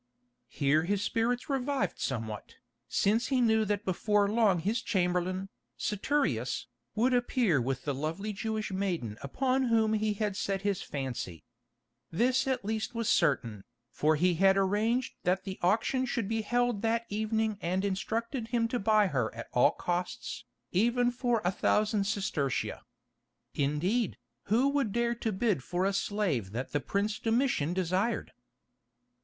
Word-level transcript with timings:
Here 0.47 0.85
his 0.85 1.03
spirits 1.03 1.47
revived 1.47 1.99
somewhat, 1.99 2.55
since 2.87 3.27
he 3.27 3.39
knew 3.39 3.65
that 3.65 3.85
before 3.85 4.27
long 4.27 4.57
his 4.57 4.81
chamberlain, 4.81 5.49
Saturius, 5.77 6.65
would 6.95 7.13
appear 7.13 7.61
with 7.61 7.83
the 7.85 7.93
lovely 7.93 8.33
Jewish 8.33 8.71
maiden 8.71 9.19
upon 9.21 9.65
whom 9.65 9.93
he 9.93 10.13
had 10.15 10.35
set 10.35 10.63
his 10.63 10.81
fancy. 10.81 11.43
This 12.09 12.47
at 12.47 12.65
least 12.65 12.95
was 12.95 13.09
certain, 13.09 13.63
for 13.91 14.15
he 14.15 14.33
had 14.33 14.57
arranged 14.57 15.13
that 15.23 15.43
the 15.43 15.59
auction 15.61 16.07
should 16.07 16.27
be 16.27 16.41
held 16.41 16.81
that 16.81 17.05
evening 17.09 17.59
and 17.61 17.85
instructed 17.85 18.47
him 18.47 18.67
to 18.69 18.79
buy 18.79 19.05
her 19.05 19.31
at 19.35 19.49
all 19.53 19.69
costs, 19.69 20.45
even 20.71 21.11
for 21.11 21.43
a 21.45 21.51
thousand 21.51 22.05
sestertia. 22.05 22.81
Indeed, 23.53 24.17
who 24.45 24.67
would 24.69 24.93
dare 24.93 25.13
to 25.13 25.31
bid 25.31 25.63
for 25.63 25.85
a 25.85 25.93
slave 25.93 26.53
that 26.53 26.71
the 26.71 26.79
Prince 26.79 27.19
Domitian 27.19 27.75
desired? 27.75 28.31